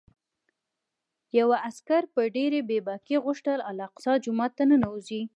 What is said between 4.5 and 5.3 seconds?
ته ننوځي.